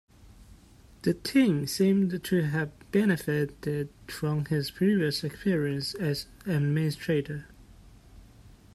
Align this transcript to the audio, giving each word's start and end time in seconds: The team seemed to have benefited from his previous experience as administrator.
The 1.03 1.13
team 1.13 1.67
seemed 1.67 2.23
to 2.23 2.41
have 2.41 2.71
benefited 2.89 3.89
from 4.07 4.45
his 4.45 4.71
previous 4.71 5.23
experience 5.23 5.93
as 5.93 6.25
administrator. 6.47 7.45